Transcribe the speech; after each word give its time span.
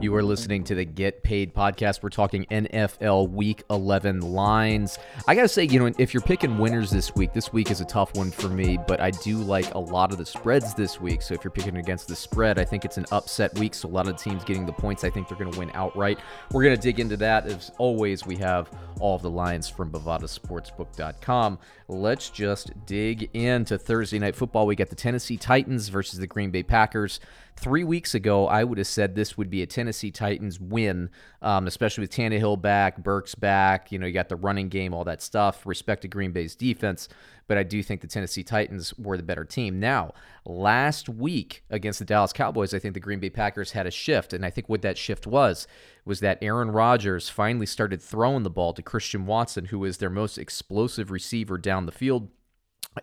You 0.00 0.14
are 0.14 0.22
listening 0.22 0.62
to 0.64 0.76
the 0.76 0.84
Get 0.84 1.24
Paid 1.24 1.52
podcast. 1.52 2.04
We're 2.04 2.10
talking 2.10 2.46
NFL 2.52 3.30
Week 3.30 3.64
11 3.68 4.20
lines. 4.20 4.96
I 5.26 5.34
got 5.34 5.42
to 5.42 5.48
say, 5.48 5.64
you 5.64 5.80
know, 5.80 5.92
if 5.98 6.14
you're 6.14 6.20
picking 6.20 6.56
winners 6.56 6.88
this 6.88 7.16
week, 7.16 7.32
this 7.32 7.52
week 7.52 7.72
is 7.72 7.80
a 7.80 7.84
tough 7.84 8.14
one 8.14 8.30
for 8.30 8.48
me, 8.48 8.78
but 8.86 9.00
I 9.00 9.10
do 9.10 9.38
like 9.38 9.74
a 9.74 9.78
lot 9.78 10.12
of 10.12 10.18
the 10.18 10.24
spreads 10.24 10.72
this 10.72 11.00
week. 11.00 11.20
So 11.20 11.34
if 11.34 11.42
you're 11.42 11.50
picking 11.50 11.78
against 11.78 12.06
the 12.06 12.14
spread, 12.14 12.60
I 12.60 12.64
think 12.64 12.84
it's 12.84 12.96
an 12.96 13.06
upset 13.10 13.58
week. 13.58 13.74
So 13.74 13.88
a 13.88 13.90
lot 13.90 14.06
of 14.06 14.16
teams 14.16 14.44
getting 14.44 14.66
the 14.66 14.72
points, 14.72 15.02
I 15.02 15.10
think 15.10 15.26
they're 15.26 15.36
going 15.36 15.50
to 15.50 15.58
win 15.58 15.72
outright. 15.74 16.20
We're 16.52 16.62
going 16.62 16.76
to 16.76 16.80
dig 16.80 17.00
into 17.00 17.16
that. 17.16 17.46
As 17.46 17.72
always, 17.78 18.24
we 18.24 18.36
have 18.36 18.70
all 19.00 19.16
of 19.16 19.22
the 19.22 19.30
lines 19.30 19.68
from 19.68 19.90
BovadaSportsbook.com. 19.90 21.58
Let's 21.88 22.30
just 22.30 22.70
dig 22.86 23.30
into 23.34 23.78
Thursday 23.78 24.20
Night 24.20 24.36
Football. 24.36 24.66
We 24.66 24.76
got 24.76 24.90
the 24.90 24.96
Tennessee 24.96 25.38
Titans 25.38 25.88
versus 25.88 26.20
the 26.20 26.26
Green 26.28 26.50
Bay 26.50 26.62
Packers. 26.62 27.18
Three 27.60 27.82
weeks 27.82 28.14
ago, 28.14 28.46
I 28.46 28.62
would 28.62 28.78
have 28.78 28.86
said 28.86 29.16
this 29.16 29.36
would 29.36 29.50
be 29.50 29.62
a 29.62 29.66
Tennessee 29.66 30.12
Titans 30.12 30.60
win, 30.60 31.10
um, 31.42 31.66
especially 31.66 32.02
with 32.02 32.12
Tannehill 32.12 32.62
back, 32.62 33.02
Burks 33.02 33.34
back. 33.34 33.90
You 33.90 33.98
know, 33.98 34.06
you 34.06 34.12
got 34.12 34.28
the 34.28 34.36
running 34.36 34.68
game, 34.68 34.94
all 34.94 35.02
that 35.04 35.20
stuff. 35.20 35.66
Respect 35.66 36.02
to 36.02 36.08
Green 36.08 36.30
Bay's 36.30 36.54
defense, 36.54 37.08
but 37.48 37.58
I 37.58 37.64
do 37.64 37.82
think 37.82 38.00
the 38.00 38.06
Tennessee 38.06 38.44
Titans 38.44 38.96
were 38.96 39.16
the 39.16 39.24
better 39.24 39.44
team. 39.44 39.80
Now, 39.80 40.14
last 40.44 41.08
week 41.08 41.64
against 41.68 41.98
the 41.98 42.04
Dallas 42.04 42.32
Cowboys, 42.32 42.72
I 42.72 42.78
think 42.78 42.94
the 42.94 43.00
Green 43.00 43.18
Bay 43.18 43.30
Packers 43.30 43.72
had 43.72 43.88
a 43.88 43.90
shift, 43.90 44.32
and 44.32 44.46
I 44.46 44.50
think 44.50 44.68
what 44.68 44.82
that 44.82 44.96
shift 44.96 45.26
was 45.26 45.66
was 46.04 46.20
that 46.20 46.38
Aaron 46.40 46.70
Rodgers 46.70 47.28
finally 47.28 47.66
started 47.66 48.00
throwing 48.00 48.44
the 48.44 48.50
ball 48.50 48.72
to 48.72 48.82
Christian 48.82 49.26
Watson, 49.26 49.64
who 49.64 49.84
is 49.84 49.98
their 49.98 50.10
most 50.10 50.38
explosive 50.38 51.10
receiver 51.10 51.58
down 51.58 51.86
the 51.86 51.92
field 51.92 52.28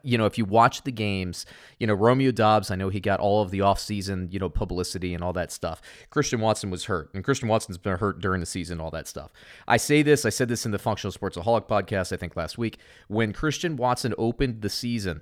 you 0.04 0.18
know, 0.18 0.26
if 0.26 0.38
you 0.38 0.46
watch 0.46 0.84
the 0.84 0.92
games, 0.92 1.46
you 1.80 1.88
know, 1.88 1.94
Romeo 1.94 2.32
Doubs, 2.32 2.72
I 2.72 2.76
know 2.76 2.90
he 2.90 3.00
got 3.00 3.20
all 3.20 3.42
of 3.42 3.52
the 3.52 3.60
offseason, 3.60 4.32
you 4.32 4.40
know, 4.40 4.50
publicity 4.50 5.14
and 5.14 5.24
all 5.24 5.34
that 5.34 5.52
stuff. 5.52 5.82
Christian 6.10 6.40
Watson 6.42 6.70
was 6.70 6.86
hurt, 6.86 7.10
and 7.14 7.24
Christian 7.24 7.48
Watson's 7.48 7.78
been 7.78 7.98
hurt 7.98 8.20
during 8.20 8.40
the 8.40 8.46
season, 8.46 8.80
all 8.80 8.92
that 8.92 9.08
stuff. 9.08 9.32
I 9.68 9.78
say 9.78 10.02
this, 10.02 10.26
I 10.26 10.30
said 10.30 10.48
this 10.48 10.66
in 10.66 10.72
the 10.72 10.80
Functional 10.80 11.14
Sportsaholic 11.14 11.68
podcast, 11.68 12.12
I 12.12 12.18
think 12.18 12.36
last 12.36 12.58
week. 12.58 12.78
When 13.08 13.34
Christian 13.34 13.76
Watson 13.76 14.14
opened 14.18 14.62
the 14.62 14.70
season, 14.70 15.22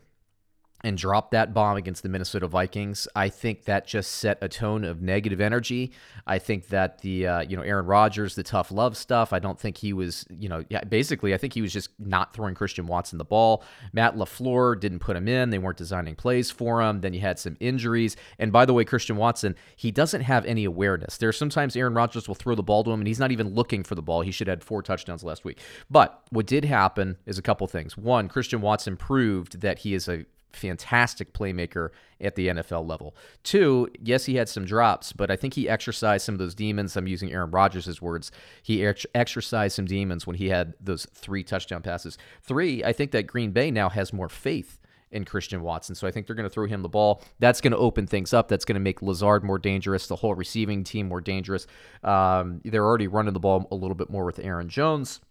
and 0.83 0.97
dropped 0.97 1.31
that 1.31 1.53
bomb 1.53 1.77
against 1.77 2.03
the 2.03 2.09
Minnesota 2.09 2.47
Vikings, 2.47 3.07
I 3.15 3.29
think 3.29 3.63
that 3.65 3.87
just 3.87 4.11
set 4.11 4.37
a 4.41 4.49
tone 4.49 4.83
of 4.83 5.01
negative 5.01 5.39
energy. 5.39 5.93
I 6.27 6.39
think 6.39 6.67
that 6.67 6.99
the 6.99 7.25
uh, 7.27 7.39
you 7.41 7.55
know 7.55 7.63
Aaron 7.63 7.85
Rodgers, 7.85 8.35
the 8.35 8.43
tough 8.43 8.71
love 8.71 8.97
stuff. 8.97 9.31
I 9.31 9.39
don't 9.39 9.59
think 9.59 9.77
he 9.77 9.93
was 9.93 10.25
you 10.29 10.49
know 10.49 10.63
yeah 10.69 10.83
basically 10.83 11.33
I 11.33 11.37
think 11.37 11.53
he 11.53 11.61
was 11.61 11.71
just 11.71 11.89
not 11.99 12.33
throwing 12.33 12.53
Christian 12.53 12.85
Watson 12.85 13.17
the 13.17 13.25
ball. 13.25 13.63
Matt 13.93 14.15
LaFleur 14.15 14.79
didn't 14.79 14.99
put 14.99 15.15
him 15.15 15.27
in. 15.27 15.51
They 15.51 15.57
weren't 15.57 15.77
designing 15.77 16.15
plays 16.15 16.51
for 16.51 16.81
him. 16.81 16.99
Then 17.01 17.13
you 17.13 17.21
had 17.21 17.39
some 17.39 17.55
injuries. 17.59 18.17
And 18.37 18.51
by 18.51 18.65
the 18.65 18.73
way, 18.73 18.83
Christian 18.83 19.15
Watson 19.15 19.55
he 19.77 19.89
doesn't 19.89 20.21
have 20.21 20.45
any 20.45 20.65
awareness. 20.65 21.17
There 21.17 21.29
are 21.29 21.33
sometimes 21.33 21.75
Aaron 21.75 21.93
Rodgers 21.93 22.27
will 22.27 22.35
throw 22.35 22.55
the 22.55 22.63
ball 22.63 22.83
to 22.83 22.91
him 22.91 22.99
and 22.99 23.07
he's 23.07 23.19
not 23.19 23.31
even 23.31 23.53
looking 23.53 23.83
for 23.83 23.95
the 23.95 24.01
ball. 24.01 24.21
He 24.21 24.31
should 24.31 24.47
have 24.47 24.59
had 24.59 24.63
four 24.63 24.81
touchdowns 24.81 25.23
last 25.23 25.45
week. 25.45 25.59
But 25.89 26.23
what 26.29 26.45
did 26.45 26.65
happen 26.65 27.17
is 27.25 27.37
a 27.37 27.41
couple 27.41 27.67
things. 27.67 27.97
One, 27.97 28.27
Christian 28.27 28.59
Watson 28.59 28.97
proved 28.97 29.61
that 29.61 29.79
he 29.79 29.93
is 29.93 30.09
a 30.09 30.25
fantastic 30.55 31.33
playmaker 31.33 31.89
at 32.21 32.35
the 32.35 32.47
NFL 32.47 32.87
level. 32.87 33.15
Two, 33.43 33.89
yes, 34.01 34.25
he 34.25 34.35
had 34.35 34.49
some 34.49 34.65
drops, 34.65 35.11
but 35.11 35.29
I 35.29 35.35
think 35.35 35.53
he 35.53 35.67
exercised 35.67 36.25
some 36.25 36.35
of 36.35 36.39
those 36.39 36.55
demons. 36.55 36.95
I'm 36.95 37.07
using 37.07 37.31
Aaron 37.31 37.51
Rodgers' 37.51 38.01
words. 38.01 38.31
He 38.61 38.85
ex- 38.85 39.05
exercised 39.13 39.75
some 39.75 39.85
demons 39.85 40.25
when 40.25 40.37
he 40.37 40.49
had 40.49 40.73
those 40.79 41.05
three 41.13 41.43
touchdown 41.43 41.81
passes. 41.81 42.17
Three, 42.41 42.83
I 42.83 42.93
think 42.93 43.11
that 43.11 43.27
Green 43.27 43.51
Bay 43.51 43.71
now 43.71 43.89
has 43.89 44.13
more 44.13 44.29
faith 44.29 44.79
in 45.11 45.25
Christian 45.25 45.61
Watson. 45.61 45.93
So 45.95 46.07
I 46.07 46.11
think 46.11 46.25
they're 46.25 46.35
going 46.35 46.49
to 46.49 46.53
throw 46.53 46.65
him 46.65 46.81
the 46.81 46.89
ball. 46.89 47.23
That's 47.39 47.61
going 47.61 47.71
to 47.71 47.77
open 47.77 48.07
things 48.07 48.33
up. 48.33 48.47
That's 48.47 48.65
going 48.65 48.75
to 48.75 48.81
make 48.81 49.01
Lazard 49.01 49.43
more 49.43 49.59
dangerous, 49.59 50.07
the 50.07 50.15
whole 50.15 50.33
receiving 50.33 50.83
team 50.83 51.07
more 51.07 51.21
dangerous. 51.21 51.67
Um, 52.03 52.61
they're 52.65 52.85
already 52.85 53.07
running 53.07 53.33
the 53.33 53.39
ball 53.39 53.67
a 53.71 53.75
little 53.75 53.95
bit 53.95 54.09
more 54.09 54.25
with 54.25 54.39
Aaron 54.39 54.69
Jones 54.69 55.21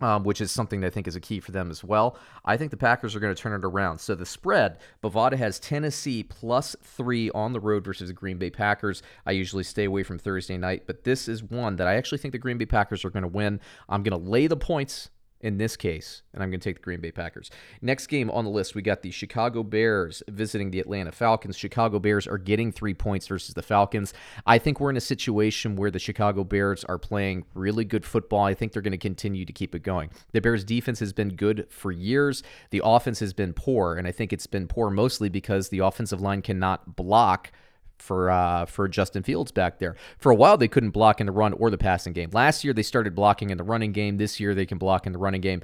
um, 0.00 0.24
which 0.24 0.40
is 0.40 0.50
something 0.50 0.84
I 0.84 0.90
think 0.90 1.06
is 1.06 1.16
a 1.16 1.20
key 1.20 1.40
for 1.40 1.52
them 1.52 1.70
as 1.70 1.84
well. 1.84 2.16
I 2.44 2.56
think 2.56 2.70
the 2.70 2.76
Packers 2.76 3.14
are 3.14 3.20
going 3.20 3.34
to 3.34 3.40
turn 3.40 3.52
it 3.52 3.64
around. 3.64 3.98
So 3.98 4.14
the 4.14 4.26
spread, 4.26 4.78
Bovada 5.02 5.36
has 5.36 5.60
Tennessee 5.60 6.22
plus 6.22 6.74
three 6.82 7.30
on 7.30 7.52
the 7.52 7.60
road 7.60 7.84
versus 7.84 8.08
the 8.08 8.14
Green 8.14 8.38
Bay 8.38 8.50
Packers. 8.50 9.02
I 9.26 9.32
usually 9.32 9.64
stay 9.64 9.84
away 9.84 10.02
from 10.02 10.18
Thursday 10.18 10.56
night, 10.56 10.84
but 10.86 11.04
this 11.04 11.28
is 11.28 11.42
one 11.42 11.76
that 11.76 11.86
I 11.86 11.94
actually 11.94 12.18
think 12.18 12.32
the 12.32 12.38
Green 12.38 12.58
Bay 12.58 12.66
Packers 12.66 13.04
are 13.04 13.10
going 13.10 13.22
to 13.22 13.28
win. 13.28 13.60
I'm 13.88 14.02
going 14.02 14.20
to 14.20 14.30
lay 14.30 14.46
the 14.46 14.56
points 14.56 15.10
in 15.42 15.58
this 15.58 15.76
case, 15.76 16.22
and 16.32 16.42
I'm 16.42 16.50
going 16.50 16.60
to 16.60 16.64
take 16.64 16.76
the 16.76 16.82
Green 16.82 17.00
Bay 17.00 17.10
Packers. 17.10 17.50
Next 17.80 18.06
game 18.06 18.30
on 18.30 18.44
the 18.44 18.50
list, 18.50 18.74
we 18.74 18.82
got 18.82 19.02
the 19.02 19.10
Chicago 19.10 19.64
Bears 19.64 20.22
visiting 20.28 20.70
the 20.70 20.78
Atlanta 20.78 21.10
Falcons. 21.10 21.56
Chicago 21.56 21.98
Bears 21.98 22.28
are 22.28 22.38
getting 22.38 22.70
three 22.70 22.94
points 22.94 23.26
versus 23.26 23.54
the 23.54 23.62
Falcons. 23.62 24.14
I 24.46 24.58
think 24.58 24.78
we're 24.78 24.90
in 24.90 24.96
a 24.96 25.00
situation 25.00 25.74
where 25.74 25.90
the 25.90 25.98
Chicago 25.98 26.44
Bears 26.44 26.84
are 26.84 26.98
playing 26.98 27.44
really 27.54 27.84
good 27.84 28.06
football. 28.06 28.44
I 28.44 28.54
think 28.54 28.72
they're 28.72 28.82
going 28.82 28.92
to 28.92 28.98
continue 28.98 29.44
to 29.44 29.52
keep 29.52 29.74
it 29.74 29.82
going. 29.82 30.10
The 30.30 30.40
Bears' 30.40 30.64
defense 30.64 31.00
has 31.00 31.12
been 31.12 31.30
good 31.30 31.66
for 31.68 31.90
years. 31.90 32.44
The 32.70 32.82
offense 32.84 33.18
has 33.18 33.32
been 33.32 33.52
poor, 33.52 33.96
and 33.96 34.06
I 34.06 34.12
think 34.12 34.32
it's 34.32 34.46
been 34.46 34.68
poor 34.68 34.90
mostly 34.90 35.28
because 35.28 35.68
the 35.68 35.80
offensive 35.80 36.20
line 36.20 36.42
cannot 36.42 36.94
block 36.94 37.50
for 38.02 38.30
uh, 38.30 38.66
for 38.66 38.88
Justin 38.88 39.22
Fields 39.22 39.52
back 39.52 39.78
there. 39.78 39.96
For 40.18 40.32
a 40.32 40.34
while, 40.34 40.58
they 40.58 40.68
couldn't 40.68 40.90
block 40.90 41.20
in 41.20 41.26
the 41.26 41.32
run 41.32 41.52
or 41.54 41.70
the 41.70 41.78
passing 41.78 42.12
game. 42.12 42.30
Last 42.32 42.64
year, 42.64 42.74
they 42.74 42.82
started 42.82 43.14
blocking 43.14 43.50
in 43.50 43.58
the 43.58 43.64
running 43.64 43.92
game. 43.92 44.16
This 44.16 44.40
year, 44.40 44.54
they 44.54 44.66
can 44.66 44.78
block 44.78 45.06
in 45.06 45.12
the 45.12 45.18
running 45.18 45.40
game. 45.40 45.62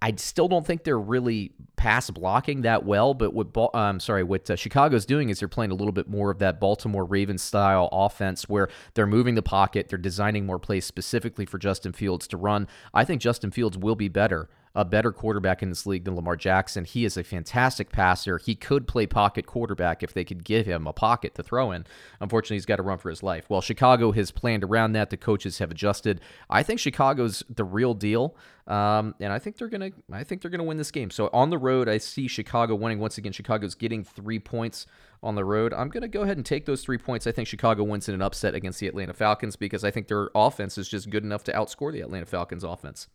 I 0.00 0.14
still 0.16 0.48
don't 0.48 0.66
think 0.66 0.84
they're 0.84 0.98
really 0.98 1.52
pass 1.76 2.10
blocking 2.10 2.62
that 2.62 2.84
well. 2.84 3.14
But 3.14 3.34
what 3.34 3.48
I'm 3.74 3.80
um, 3.80 4.00
sorry, 4.00 4.22
what 4.22 4.48
uh, 4.50 4.56
Chicago's 4.56 5.06
doing 5.06 5.28
is 5.28 5.38
they're 5.38 5.48
playing 5.48 5.70
a 5.70 5.74
little 5.74 5.92
bit 5.92 6.08
more 6.08 6.30
of 6.30 6.38
that 6.38 6.58
Baltimore 6.58 7.04
Ravens 7.04 7.42
style 7.42 7.88
offense 7.92 8.48
where 8.48 8.68
they're 8.94 9.06
moving 9.06 9.34
the 9.34 9.42
pocket, 9.42 9.88
they're 9.88 9.98
designing 9.98 10.46
more 10.46 10.58
plays 10.58 10.84
specifically 10.84 11.46
for 11.46 11.58
Justin 11.58 11.92
Fields 11.92 12.26
to 12.28 12.36
run. 12.36 12.66
I 12.92 13.04
think 13.04 13.20
Justin 13.20 13.50
Fields 13.50 13.76
will 13.76 13.96
be 13.96 14.08
better 14.08 14.48
a 14.74 14.84
better 14.84 15.12
quarterback 15.12 15.62
in 15.62 15.68
this 15.68 15.86
league 15.86 16.04
than 16.04 16.16
Lamar 16.16 16.36
Jackson. 16.36 16.84
He 16.84 17.04
is 17.04 17.16
a 17.16 17.22
fantastic 17.22 17.90
passer. 17.90 18.38
He 18.38 18.54
could 18.54 18.88
play 18.88 19.06
pocket 19.06 19.46
quarterback 19.46 20.02
if 20.02 20.12
they 20.12 20.24
could 20.24 20.44
give 20.44 20.66
him 20.66 20.86
a 20.86 20.92
pocket 20.92 21.34
to 21.36 21.42
throw 21.42 21.70
in. 21.70 21.86
Unfortunately, 22.20 22.56
he's 22.56 22.66
got 22.66 22.76
to 22.76 22.82
run 22.82 22.98
for 22.98 23.10
his 23.10 23.22
life. 23.22 23.48
Well, 23.48 23.60
Chicago 23.60 24.12
has 24.12 24.30
planned 24.30 24.64
around 24.64 24.92
that. 24.92 25.10
The 25.10 25.16
coaches 25.16 25.58
have 25.58 25.70
adjusted. 25.70 26.20
I 26.50 26.62
think 26.62 26.80
Chicago's 26.80 27.44
the 27.48 27.64
real 27.64 27.94
deal. 27.94 28.36
Um, 28.66 29.14
and 29.20 29.32
I 29.32 29.38
think 29.38 29.58
they're 29.58 29.68
gonna. 29.68 29.90
I 30.10 30.24
think 30.24 30.40
they're 30.40 30.50
gonna 30.50 30.64
win 30.64 30.78
this 30.78 30.90
game. 30.90 31.10
So 31.10 31.28
on 31.32 31.50
the 31.50 31.58
road, 31.58 31.88
I 31.88 31.98
see 31.98 32.28
Chicago 32.28 32.74
winning 32.74 32.98
once 32.98 33.18
again. 33.18 33.32
Chicago's 33.32 33.74
getting 33.74 34.02
three 34.02 34.38
points 34.38 34.86
on 35.22 35.34
the 35.34 35.44
road. 35.44 35.74
I'm 35.74 35.90
gonna 35.90 36.08
go 36.08 36.22
ahead 36.22 36.38
and 36.38 36.46
take 36.46 36.64
those 36.64 36.82
three 36.82 36.98
points. 36.98 37.26
I 37.26 37.32
think 37.32 37.46
Chicago 37.46 37.84
wins 37.84 38.08
in 38.08 38.14
an 38.14 38.22
upset 38.22 38.54
against 38.54 38.80
the 38.80 38.88
Atlanta 38.88 39.12
Falcons 39.12 39.54
because 39.54 39.84
I 39.84 39.90
think 39.90 40.08
their 40.08 40.30
offense 40.34 40.78
is 40.78 40.88
just 40.88 41.10
good 41.10 41.24
enough 41.24 41.44
to 41.44 41.52
outscore 41.52 41.92
the 41.92 42.00
Atlanta 42.00 42.26
Falcons 42.26 42.64
offense. 42.64 43.08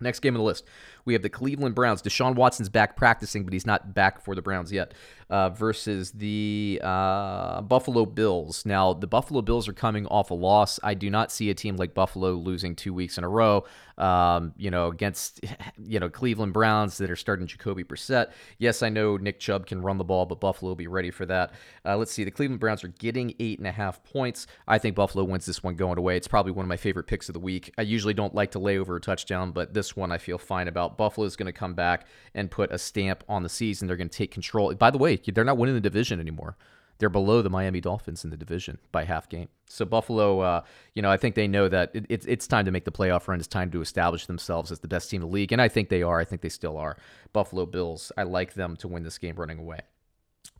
Next 0.00 0.20
game 0.20 0.34
on 0.34 0.38
the 0.38 0.44
list, 0.44 0.64
we 1.04 1.12
have 1.12 1.22
the 1.22 1.28
Cleveland 1.28 1.74
Browns. 1.74 2.02
Deshaun 2.02 2.34
Watson's 2.34 2.68
back 2.68 2.96
practicing, 2.96 3.44
but 3.44 3.52
he's 3.52 3.66
not 3.66 3.94
back 3.94 4.20
for 4.20 4.34
the 4.34 4.42
Browns 4.42 4.72
yet 4.72 4.92
uh, 5.30 5.50
versus 5.50 6.12
the 6.12 6.80
uh, 6.82 7.60
Buffalo 7.62 8.06
Bills. 8.06 8.64
Now, 8.66 8.92
the 8.92 9.06
Buffalo 9.06 9.42
Bills 9.42 9.68
are 9.68 9.72
coming 9.72 10.06
off 10.06 10.30
a 10.30 10.34
loss. 10.34 10.80
I 10.82 10.94
do 10.94 11.10
not 11.10 11.30
see 11.30 11.50
a 11.50 11.54
team 11.54 11.76
like 11.76 11.94
Buffalo 11.94 12.32
losing 12.32 12.74
two 12.74 12.94
weeks 12.94 13.18
in 13.18 13.24
a 13.24 13.28
row. 13.28 13.64
Um, 13.96 14.54
you 14.56 14.72
know, 14.72 14.88
against 14.88 15.40
you 15.78 16.00
know 16.00 16.08
Cleveland 16.08 16.52
Browns 16.52 16.98
that 16.98 17.10
are 17.10 17.16
starting 17.16 17.46
Jacoby 17.46 17.84
Brissett. 17.84 18.32
Yes, 18.58 18.82
I 18.82 18.88
know 18.88 19.16
Nick 19.16 19.38
Chubb 19.38 19.66
can 19.66 19.82
run 19.82 19.98
the 19.98 20.04
ball, 20.04 20.26
but 20.26 20.40
Buffalo 20.40 20.70
will 20.70 20.76
be 20.76 20.88
ready 20.88 21.10
for 21.10 21.26
that. 21.26 21.52
Uh, 21.84 21.96
let's 21.96 22.10
see. 22.10 22.24
The 22.24 22.30
Cleveland 22.30 22.60
Browns 22.60 22.82
are 22.82 22.88
getting 22.88 23.34
eight 23.38 23.58
and 23.58 23.68
a 23.68 23.72
half 23.72 24.02
points. 24.02 24.46
I 24.66 24.78
think 24.78 24.96
Buffalo 24.96 25.24
wins 25.24 25.46
this 25.46 25.62
one 25.62 25.76
going 25.76 25.98
away. 25.98 26.16
It's 26.16 26.26
probably 26.26 26.52
one 26.52 26.64
of 26.64 26.68
my 26.68 26.76
favorite 26.76 27.06
picks 27.06 27.28
of 27.28 27.34
the 27.34 27.40
week. 27.40 27.72
I 27.78 27.82
usually 27.82 28.14
don't 28.14 28.34
like 28.34 28.50
to 28.52 28.58
lay 28.58 28.78
over 28.78 28.96
a 28.96 29.00
touchdown, 29.00 29.52
but 29.52 29.74
this 29.74 29.83
one 29.90 30.12
I 30.12 30.18
feel 30.18 30.38
fine 30.38 30.68
about. 30.68 30.96
Buffalo 30.96 31.26
is 31.26 31.36
going 31.36 31.46
to 31.46 31.52
come 31.52 31.74
back 31.74 32.06
and 32.34 32.50
put 32.50 32.72
a 32.72 32.78
stamp 32.78 33.24
on 33.28 33.42
the 33.42 33.48
season. 33.48 33.86
They're 33.86 33.96
going 33.96 34.08
to 34.08 34.16
take 34.16 34.30
control. 34.30 34.74
By 34.74 34.90
the 34.90 34.98
way, 34.98 35.16
they're 35.16 35.44
not 35.44 35.58
winning 35.58 35.74
the 35.74 35.80
division 35.80 36.20
anymore. 36.20 36.56
They're 36.98 37.08
below 37.08 37.42
the 37.42 37.50
Miami 37.50 37.80
Dolphins 37.80 38.24
in 38.24 38.30
the 38.30 38.36
division 38.36 38.78
by 38.92 39.04
half 39.04 39.28
game. 39.28 39.48
So 39.66 39.84
Buffalo, 39.84 40.40
uh, 40.40 40.62
you 40.94 41.02
know, 41.02 41.10
I 41.10 41.16
think 41.16 41.34
they 41.34 41.48
know 41.48 41.68
that 41.68 41.90
it, 41.94 42.24
it's 42.26 42.46
time 42.46 42.64
to 42.66 42.70
make 42.70 42.84
the 42.84 42.92
playoff 42.92 43.26
run. 43.26 43.38
It's 43.38 43.48
time 43.48 43.70
to 43.72 43.80
establish 43.80 44.26
themselves 44.26 44.70
as 44.70 44.78
the 44.78 44.88
best 44.88 45.10
team 45.10 45.22
in 45.22 45.28
the 45.28 45.34
league, 45.34 45.52
and 45.52 45.60
I 45.60 45.68
think 45.68 45.88
they 45.88 46.02
are. 46.02 46.20
I 46.20 46.24
think 46.24 46.42
they 46.42 46.48
still 46.48 46.76
are. 46.76 46.96
Buffalo 47.32 47.66
Bills. 47.66 48.12
I 48.16 48.22
like 48.22 48.54
them 48.54 48.76
to 48.76 48.88
win 48.88 49.02
this 49.02 49.18
game 49.18 49.34
running 49.36 49.58
away. 49.58 49.80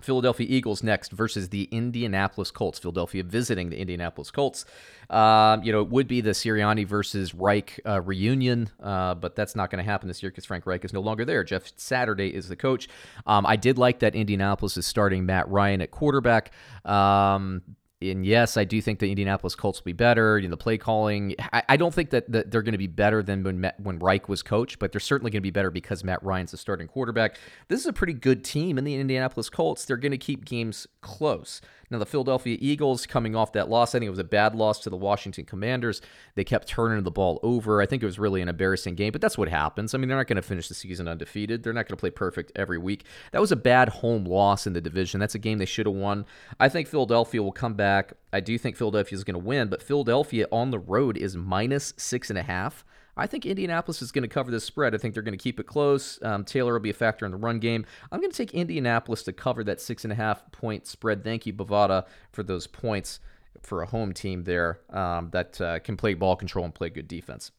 Philadelphia 0.05 0.47
Eagles 0.49 0.83
next 0.83 1.11
versus 1.11 1.49
the 1.49 1.65
Indianapolis 1.65 2.51
Colts. 2.51 2.79
Philadelphia 2.79 3.25
visiting 3.25 3.71
the 3.71 3.79
Indianapolis 3.79 4.31
Colts. 4.31 4.65
Um, 5.11 5.63
you 5.63 5.73
know, 5.73 5.81
it 5.81 5.89
would 5.89 6.07
be 6.07 6.21
the 6.21 6.31
Sirianni 6.31 6.87
versus 6.87 7.35
Reich 7.35 7.81
uh, 7.87 8.01
reunion, 8.01 8.71
uh, 8.83 9.15
but 9.15 9.35
that's 9.35 9.57
not 9.57 9.71
going 9.71 9.85
to 9.85 9.91
happen 9.91 10.09
this 10.09 10.23
year 10.23 10.31
because 10.31 10.45
Frank 10.45 10.67
Reich 10.67 10.85
is 10.85 10.93
no 10.93 11.01
longer 11.01 11.25
there. 11.25 11.43
Jeff 11.45 11.73
Saturday 11.77 12.35
is 12.35 12.49
the 12.49 12.57
coach. 12.57 12.89
Um, 13.27 13.47
I 13.47 13.57
did 13.57 13.79
like 13.79 13.99
that 14.01 14.15
Indianapolis 14.15 14.77
is 14.77 14.87
starting 14.87 15.27
Matt 15.27 15.49
Ryan 15.49 15.81
at 15.81 15.91
quarterback. 15.91 16.53
Um, 16.85 17.63
and 18.03 18.27
yes, 18.27 18.57
I 18.57 18.65
do 18.65 18.81
think 18.81 18.99
the 18.99 19.11
Indianapolis 19.11 19.55
Colts 19.55 19.81
will 19.81 19.87
be 19.87 19.93
better. 19.93 20.39
You 20.39 20.49
know, 20.49 20.53
the 20.53 20.57
play 20.57 20.79
calling. 20.79 21.35
I, 21.53 21.63
I 21.71 21.77
don't 21.77 21.95
think 21.95 22.11
that, 22.11 22.31
that 22.33 22.51
they're 22.51 22.63
going 22.63 22.73
to 22.73 22.79
be 22.79 22.87
better 22.87 23.23
than 23.23 23.43
when 23.43 23.61
Matt, 23.61 23.79
when 23.81 23.99
Reich 23.99 24.29
was 24.29 24.43
coach, 24.43 24.79
but 24.79 24.93
they're 24.93 25.01
certainly 25.01 25.31
going 25.31 25.41
to 25.41 25.43
be 25.43 25.51
better 25.51 25.71
because 25.71 26.05
Matt 26.05 26.23
Ryan's 26.23 26.51
the 26.51 26.57
starting 26.57 26.89
quarterback. 26.89 27.39
This 27.69 27.81
is 27.81 27.87
a 27.87 27.93
pretty 27.93 28.13
good 28.13 28.45
team 28.45 28.79
in 28.79 28.85
the 28.85 28.95
Indianapolis 28.95 29.49
Colts. 29.49 29.85
They're 29.85 29.97
going 29.97 30.13
to 30.13 30.19
keep 30.19 30.45
games 30.45 30.87
close. 31.01 31.61
Now, 31.95 32.01
the 32.01 32.07
Philadelphia 32.07 32.59
Eagles 32.61 33.07
coming 33.07 33.37
off 33.37 33.53
that 33.53 33.71
loss, 33.71 33.95
I 33.95 34.01
think 34.01 34.09
it 34.09 34.11
was 34.11 34.19
a 34.19 34.25
bad 34.25 34.57
loss 34.57 34.81
to 34.81 34.91
the 34.91 34.97
Washington 34.97 35.45
Commanders. 35.45 36.03
They 36.35 36.43
kept 36.43 36.67
turning 36.67 37.05
the 37.05 37.13
ball 37.13 37.39
over. 37.45 37.81
I 37.81 37.87
think 37.87 38.03
it 38.03 38.07
was 38.07 38.19
really 38.19 38.43
an 38.43 38.49
embarrassing 38.49 38.97
game, 38.97 39.13
but 39.13 39.21
that's 39.21 39.39
what 39.39 39.49
happens. 39.49 39.95
I 39.95 39.99
mean, 39.99 40.09
they're 40.09 40.19
not 40.19 40.27
going 40.27 40.35
to 40.35 40.43
finish 40.43 40.67
the 40.67 40.75
season 40.75 41.07
undefeated. 41.07 41.63
They're 41.63 41.73
not 41.73 41.87
going 41.87 41.97
to 41.97 42.01
play 42.01 42.11
perfect 42.11 42.51
every 42.57 42.79
week. 42.79 43.05
That 43.31 43.41
was 43.41 43.53
a 43.53 43.57
bad 43.57 43.91
home 43.91 44.25
loss 44.25 44.67
in 44.67 44.73
the 44.73 44.81
division. 44.81 45.21
That's 45.21 45.37
a 45.37 45.39
game 45.39 45.59
they 45.59 45.67
should 45.67 45.87
have 45.87 45.95
won. 45.95 46.27
I 46.59 46.69
think 46.69 46.89
Philadelphia 46.89 47.41
will 47.41 47.53
come 47.53 47.75
back. 47.75 48.15
I 48.33 48.41
do 48.41 48.59
think 48.59 48.75
Philadelphia 48.75 49.17
is 49.17 49.23
going 49.23 49.41
to 49.41 49.47
win, 49.47 49.69
but 49.69 49.81
Philadelphia 49.81 50.49
on 50.51 50.73
the 50.73 50.81
road 50.81 51.17
is 51.17 51.37
minus 51.37 51.95
six 51.97 52.29
and 52.29 52.39
a 52.41 52.43
half. 52.43 52.85
I 53.17 53.27
think 53.27 53.47
Indianapolis 53.47 54.03
is 54.03 54.13
going 54.13 54.23
to 54.23 54.29
cover 54.29 54.51
this 54.51 54.65
spread. 54.65 54.95
I 54.95 54.99
think 54.99 55.15
they're 55.15 55.23
going 55.23 55.39
to 55.39 55.43
keep 55.43 55.61
it 55.61 55.67
close. 55.67 56.19
Um, 56.23 56.45
Taylor 56.45 56.73
will 56.73 56.81
be 56.81 56.91
a 56.91 56.95
factor 56.95 57.25
in 57.25 57.33
the 57.33 57.39
run 57.39 57.59
game. 57.59 57.87
I'm 58.11 58.21
going 58.21 58.31
to 58.31 58.37
take 58.37 58.53
Indianapolis 58.55 59.23
to 59.25 59.33
cover 59.33 59.63
that 59.65 59.81
six 59.81 60.05
and 60.05 60.13
a 60.13 60.17
half 60.17 60.51
point 60.53 60.87
spread. 60.87 61.23
Thank 61.23 61.47
you, 61.47 61.53
Bovada, 61.53 62.07
for 62.33 62.43
those 62.43 62.67
points 62.67 63.21
for 63.63 63.83
a 63.83 63.87
home 63.87 64.13
team 64.13 64.45
there 64.45 64.81
um, 64.91 65.31
that 65.31 65.61
uh, 65.61 65.79
can 65.79 65.97
play 65.97 66.15
ball 66.15 66.37
control 66.37 66.65
and 66.65 66.75
play 66.75 66.91
good 66.91 67.09
defense. 67.09 67.51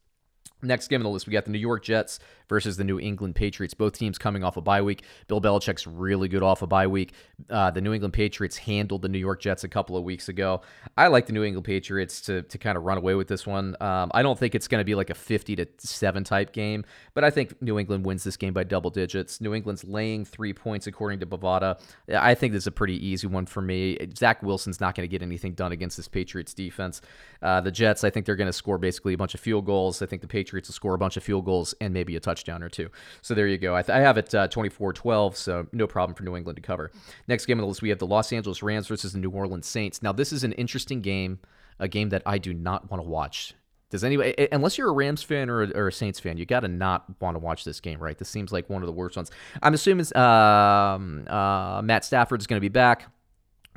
Next 0.61 0.87
game 0.87 1.01
on 1.01 1.03
the 1.03 1.09
list, 1.09 1.27
we 1.27 1.33
got 1.33 1.45
the 1.45 1.51
New 1.51 1.59
York 1.59 1.83
Jets 1.83 2.19
versus 2.49 2.77
the 2.77 2.83
New 2.83 2.99
England 2.99 3.35
Patriots. 3.35 3.73
Both 3.73 3.93
teams 3.93 4.17
coming 4.17 4.43
off 4.43 4.57
a 4.57 4.61
bye 4.61 4.81
week. 4.81 5.03
Bill 5.27 5.41
Belichick's 5.41 5.87
really 5.87 6.27
good 6.27 6.43
off 6.43 6.61
a 6.61 6.67
bye 6.67 6.87
week. 6.87 7.13
Uh, 7.49 7.71
the 7.71 7.81
New 7.81 7.93
England 7.93 8.13
Patriots 8.13 8.57
handled 8.57 9.01
the 9.01 9.09
New 9.09 9.19
York 9.19 9.41
Jets 9.41 9.63
a 9.63 9.67
couple 9.67 9.97
of 9.97 10.03
weeks 10.03 10.29
ago. 10.29 10.61
I 10.97 11.07
like 11.07 11.25
the 11.25 11.33
New 11.33 11.43
England 11.43 11.65
Patriots 11.65 12.21
to, 12.21 12.41
to 12.43 12.57
kind 12.57 12.77
of 12.77 12.83
run 12.83 12.97
away 12.97 13.15
with 13.15 13.27
this 13.27 13.45
one. 13.45 13.75
Um, 13.81 14.11
I 14.13 14.21
don't 14.23 14.37
think 14.37 14.55
it's 14.55 14.67
going 14.67 14.79
to 14.79 14.85
be 14.85 14.95
like 14.95 15.09
a 15.09 15.15
50 15.15 15.55
to 15.57 15.67
7 15.77 16.23
type 16.23 16.53
game, 16.53 16.85
but 17.13 17.23
I 17.23 17.29
think 17.29 17.61
New 17.61 17.79
England 17.79 18.05
wins 18.05 18.23
this 18.23 18.37
game 18.37 18.53
by 18.53 18.63
double 18.63 18.89
digits. 18.89 19.41
New 19.41 19.53
England's 19.53 19.83
laying 19.83 20.25
three 20.25 20.53
points 20.53 20.87
according 20.87 21.19
to 21.19 21.25
Bovada. 21.25 21.79
I 22.13 22.35
think 22.35 22.53
this 22.53 22.63
is 22.63 22.67
a 22.67 22.71
pretty 22.71 23.05
easy 23.05 23.27
one 23.27 23.45
for 23.45 23.61
me. 23.61 23.97
Zach 24.15 24.41
Wilson's 24.43 24.79
not 24.79 24.95
going 24.95 25.07
to 25.07 25.11
get 25.11 25.21
anything 25.21 25.53
done 25.53 25.71
against 25.71 25.97
this 25.97 26.07
Patriots 26.07 26.53
defense. 26.53 27.01
Uh, 27.41 27.61
the 27.61 27.71
Jets, 27.71 28.03
I 28.03 28.09
think 28.09 28.25
they're 28.25 28.35
going 28.35 28.47
to 28.47 28.53
score 28.53 28.77
basically 28.77 29.13
a 29.13 29.17
bunch 29.17 29.33
of 29.33 29.39
field 29.39 29.65
goals. 29.65 30.01
I 30.01 30.05
think 30.05 30.21
the 30.21 30.27
Patriots 30.27 30.69
will 30.69 30.73
score 30.73 30.93
a 30.93 30.97
bunch 30.97 31.17
of 31.17 31.23
field 31.23 31.45
goals 31.45 31.73
and 31.81 31.93
maybe 31.93 32.15
a 32.15 32.19
touchdown 32.19 32.34
or 32.37 32.69
two. 32.69 32.89
So 33.21 33.33
there 33.33 33.47
you 33.47 33.57
go. 33.57 33.75
I, 33.75 33.81
th- 33.81 33.95
I 33.95 33.99
have 34.01 34.17
it 34.17 34.33
uh, 34.33 34.47
24 34.47 34.93
12, 34.93 35.37
so 35.37 35.67
no 35.71 35.87
problem 35.87 36.15
for 36.15 36.23
New 36.23 36.35
England 36.35 36.57
to 36.57 36.61
cover. 36.61 36.91
Next 37.27 37.45
game 37.45 37.57
on 37.57 37.61
the 37.61 37.67
list, 37.67 37.81
we 37.81 37.89
have 37.89 37.99
the 37.99 38.07
Los 38.07 38.31
Angeles 38.31 38.61
Rams 38.63 38.87
versus 38.87 39.13
the 39.13 39.19
New 39.19 39.29
Orleans 39.29 39.67
Saints. 39.67 40.01
Now, 40.01 40.11
this 40.11 40.31
is 40.31 40.43
an 40.43 40.53
interesting 40.53 41.01
game, 41.01 41.39
a 41.79 41.87
game 41.87 42.09
that 42.09 42.23
I 42.25 42.37
do 42.37 42.53
not 42.53 42.89
want 42.89 43.03
to 43.03 43.09
watch. 43.09 43.53
Does 43.91 44.03
anybody, 44.03 44.47
unless 44.51 44.77
you're 44.77 44.89
a 44.89 44.93
Rams 44.93 45.21
fan 45.21 45.49
or 45.49 45.63
a, 45.63 45.69
or 45.71 45.87
a 45.87 45.91
Saints 45.91 46.19
fan, 46.19 46.37
you 46.37 46.45
got 46.45 46.61
to 46.61 46.67
not 46.67 47.05
want 47.21 47.35
to 47.35 47.39
watch 47.39 47.63
this 47.63 47.79
game, 47.79 47.99
right? 47.99 48.17
This 48.17 48.29
seems 48.29 48.51
like 48.51 48.69
one 48.69 48.81
of 48.81 48.87
the 48.87 48.93
worst 48.93 49.15
ones. 49.15 49.31
I'm 49.61 49.73
assuming 49.73 50.05
um, 50.17 51.27
uh, 51.27 51.81
Matt 51.83 52.03
Stafford's 52.03 52.47
going 52.47 52.57
to 52.57 52.61
be 52.61 52.69
back. 52.69 53.11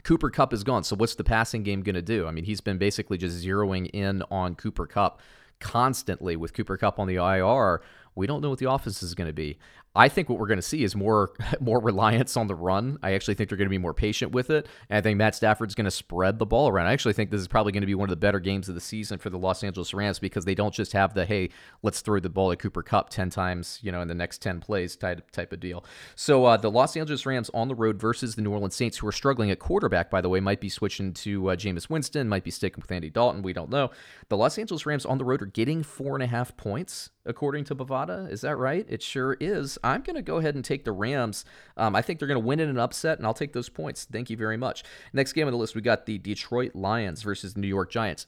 Cooper 0.05 0.31
Kupp 0.31 0.53
is 0.53 0.65
gone. 0.65 0.85
So 0.85 0.97
what's 0.97 1.15
the 1.17 1.25
passing 1.25 1.63
game 1.63 1.83
going 1.83 1.95
to 1.95 2.03
do? 2.03 2.27
I 2.27 2.31
mean, 2.31 2.45
he's 2.45 2.61
been 2.61 2.79
basically 2.79 3.19
just 3.19 3.45
zeroing 3.45 3.91
in 3.93 4.23
on 4.31 4.55
Cooper 4.55 4.87
Kupp 4.87 5.21
constantly 5.61 6.37
with 6.37 6.55
Cooper 6.55 6.77
Kupp 6.77 6.99
on 6.99 7.07
the 7.07 7.17
IR. 7.17 7.83
We 8.19 8.27
don't 8.27 8.41
know 8.41 8.51
what 8.51 8.59
the 8.59 8.69
offense 8.69 9.01
is 9.01 9.15
going 9.15 9.29
to 9.29 9.33
be. 9.33 9.59
I 9.99 10.09
think 10.09 10.29
what 10.29 10.39
we're 10.39 10.47
going 10.47 10.59
to 10.59 10.63
see 10.63 10.85
is 10.85 10.95
more 10.95 11.33
more 11.61 11.81
reliance 11.81 12.37
on 12.37 12.47
the 12.47 12.55
run. 12.55 12.99
I 13.03 13.15
actually 13.15 13.35
think 13.35 13.51
they're 13.51 13.59
going 13.59 13.67
to 13.67 13.71
be 13.71 13.79
more 13.79 13.93
patient 13.93 14.31
with 14.31 14.49
it. 14.49 14.69
And 14.89 14.97
I 14.97 15.01
think 15.01 15.19
Matt 15.19 15.35
Stafford's 15.35 15.75
going 15.75 15.87
to 15.87 15.91
spread 15.91 16.39
the 16.39 16.47
ball 16.47 16.69
around. 16.69 16.87
I 16.87 16.93
actually 16.93 17.15
think 17.15 17.31
this 17.31 17.41
is 17.41 17.49
probably 17.49 17.73
going 17.73 17.83
to 17.83 17.87
be 17.87 17.97
one 17.97 18.09
of 18.09 18.11
the 18.11 18.17
better 18.17 18.39
games 18.39 18.69
of 18.69 18.77
the 18.77 18.81
season 18.81 19.19
for 19.19 19.29
the 19.29 19.39
Los 19.39 19.65
Angeles 19.65 19.93
Rams 19.93 20.21
because 20.21 20.45
they 20.45 20.55
don't 20.55 20.73
just 20.73 20.93
have 20.93 21.15
the 21.15 21.27
hey, 21.27 21.51
let's 21.83 22.01
throw 22.01 22.21
the 22.21 22.29
ball 22.29 22.53
at 22.53 22.61
Cooper 22.61 22.83
Kupp 22.83 23.11
10 23.11 23.31
times, 23.31 23.81
you 23.83 23.91
know, 23.91 24.01
in 24.01 24.07
the 24.07 24.15
next 24.15 24.41
10 24.41 24.61
plays 24.61 24.95
type 24.95 25.29
type 25.33 25.53
of 25.53 25.59
deal. 25.59 25.85
So 26.15 26.45
uh, 26.45 26.57
the 26.57 26.71
Los 26.71 26.97
Angeles 26.97 27.27
Rams 27.27 27.51
on 27.53 27.67
the 27.67 27.75
road 27.75 28.01
versus 28.01 28.37
the 28.37 28.43
New 28.43 28.53
Orleans 28.53 28.77
Saints, 28.77 28.99
who 28.99 29.09
are 29.09 29.13
struggling 29.13 29.51
at 29.51 29.59
quarterback, 29.59 30.11
by 30.11 30.21
the 30.21 30.29
way, 30.29 30.39
might 30.39 30.61
be 30.61 30.69
switching 30.69 31.13
to 31.15 31.51
uh, 31.51 31.57
Jameis 31.57 31.91
Winston, 31.91 32.29
might 32.29 32.45
be 32.45 32.53
sticking 32.53 32.81
with 32.81 32.93
Andy 32.93 33.11
Dalton. 33.11 33.43
We 33.43 33.53
don't 33.53 33.71
know. 33.71 33.91
The 34.29 34.37
Los 34.37 34.59
Angeles 34.59 34.87
Rams 34.87 35.05
on 35.05 35.19
the 35.19 35.25
road 35.25 35.43
are 35.43 35.47
getting 35.47 35.83
four 35.83 36.15
and 36.15 36.23
a 36.23 36.29
half 36.29 36.57
points 36.57 37.11
according 37.29 37.63
to 37.63 37.75
Bovada. 37.75 38.29
Is 38.31 38.41
that 38.41 38.57
right? 38.57 38.87
It 38.89 39.03
sure 39.03 39.37
is. 39.39 39.79
I'm 39.89 40.03
going 40.03 40.17
to 40.17 40.23
go 40.23 40.37
ahead 40.37 40.55
and 40.55 40.65
take 40.65 40.85
the 40.85 40.93
Rams. 40.93 41.45
Um, 41.77 41.97
I 41.97 42.03
think 42.03 42.19
they're 42.19 42.29
going 42.29 42.41
to 42.41 42.47
win 42.47 42.61
in 42.61 42.69
an 42.69 42.79
upset, 42.79 43.19
and 43.19 43.27
I'll 43.27 43.35
take 43.35 43.53
those 43.53 43.69
points. 43.69 44.07
Thank 44.11 44.31
you 44.31 44.37
very 44.37 44.57
much. 44.57 44.85
Next 45.13 45.33
game 45.33 45.47
on 45.47 45.53
the 45.53 45.59
list, 45.59 45.75
we 45.75 45.81
got 45.81 46.07
the 46.07 46.19
Detroit 46.19 46.75
Lions 46.75 47.23
versus 47.23 47.55
the 47.55 47.61
New 47.61 47.69
York 47.69 47.91
Giants. 47.91 48.27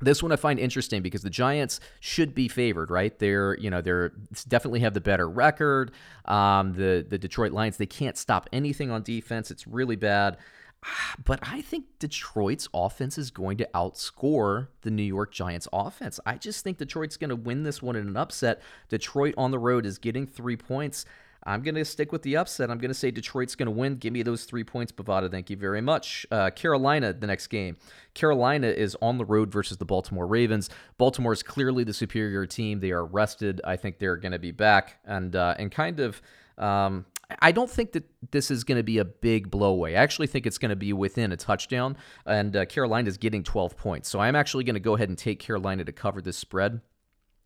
This 0.00 0.20
one 0.20 0.32
I 0.32 0.36
find 0.36 0.58
interesting 0.58 1.00
because 1.00 1.22
the 1.22 1.30
Giants 1.30 1.78
should 2.00 2.34
be 2.34 2.48
favored, 2.48 2.90
right? 2.90 3.16
They're, 3.18 3.56
you 3.58 3.70
know, 3.70 3.80
they're 3.80 4.12
definitely 4.48 4.80
have 4.80 4.94
the 4.94 5.00
better 5.00 5.28
record. 5.28 5.92
Um, 6.24 6.72
the 6.72 7.06
the 7.08 7.18
Detroit 7.18 7.52
Lions 7.52 7.76
they 7.76 7.86
can't 7.86 8.18
stop 8.18 8.48
anything 8.52 8.90
on 8.90 9.04
defense. 9.04 9.52
It's 9.52 9.64
really 9.64 9.94
bad. 9.94 10.38
But 11.24 11.40
I 11.42 11.60
think 11.60 11.84
Detroit's 11.98 12.68
offense 12.72 13.18
is 13.18 13.30
going 13.30 13.58
to 13.58 13.68
outscore 13.74 14.68
the 14.80 14.90
New 14.90 15.02
York 15.02 15.30
Giants 15.30 15.68
offense. 15.72 16.18
I 16.24 16.36
just 16.36 16.64
think 16.64 16.78
Detroit's 16.78 17.16
going 17.16 17.30
to 17.30 17.36
win 17.36 17.62
this 17.62 17.82
one 17.82 17.96
in 17.96 18.08
an 18.08 18.16
upset. 18.16 18.62
Detroit 18.88 19.34
on 19.36 19.50
the 19.50 19.58
road 19.58 19.84
is 19.84 19.98
getting 19.98 20.26
three 20.26 20.56
points. 20.56 21.04
I'm 21.44 21.62
going 21.62 21.74
to 21.74 21.84
stick 21.84 22.12
with 22.12 22.22
the 22.22 22.36
upset. 22.36 22.70
I'm 22.70 22.78
going 22.78 22.90
to 22.90 22.94
say 22.94 23.10
Detroit's 23.10 23.56
going 23.56 23.66
to 23.66 23.72
win. 23.72 23.96
Give 23.96 24.12
me 24.12 24.22
those 24.22 24.44
three 24.44 24.62
points, 24.62 24.92
Bovada. 24.92 25.30
Thank 25.30 25.50
you 25.50 25.56
very 25.56 25.80
much. 25.80 26.24
Uh, 26.30 26.50
Carolina, 26.50 27.12
the 27.12 27.26
next 27.26 27.48
game. 27.48 27.76
Carolina 28.14 28.68
is 28.68 28.96
on 29.02 29.18
the 29.18 29.24
road 29.24 29.50
versus 29.52 29.78
the 29.78 29.84
Baltimore 29.84 30.26
Ravens. 30.26 30.70
Baltimore 30.98 31.32
is 31.32 31.42
clearly 31.42 31.82
the 31.84 31.92
superior 31.92 32.46
team. 32.46 32.80
They 32.80 32.92
are 32.92 33.04
rested. 33.04 33.60
I 33.64 33.76
think 33.76 33.98
they're 33.98 34.16
going 34.16 34.32
to 34.32 34.38
be 34.38 34.52
back 34.52 34.98
and 35.04 35.34
uh, 35.34 35.54
and 35.58 35.70
kind 35.70 36.00
of. 36.00 36.22
Um, 36.58 37.06
I 37.40 37.52
don't 37.52 37.70
think 37.70 37.92
that 37.92 38.04
this 38.30 38.50
is 38.50 38.64
going 38.64 38.78
to 38.78 38.82
be 38.82 38.98
a 38.98 39.04
big 39.04 39.50
blowaway. 39.50 39.90
I 39.90 40.02
actually 40.02 40.26
think 40.26 40.46
it's 40.46 40.58
going 40.58 40.70
to 40.70 40.76
be 40.76 40.92
within 40.92 41.32
a 41.32 41.36
touchdown, 41.36 41.96
and 42.26 42.54
uh, 42.56 42.66
Carolina 42.66 43.08
is 43.08 43.16
getting 43.16 43.42
12 43.42 43.76
points. 43.76 44.08
So 44.08 44.20
I'm 44.20 44.36
actually 44.36 44.64
going 44.64 44.74
to 44.74 44.80
go 44.80 44.94
ahead 44.94 45.08
and 45.08 45.18
take 45.18 45.38
Carolina 45.38 45.84
to 45.84 45.92
cover 45.92 46.20
this 46.20 46.36
spread. 46.36 46.80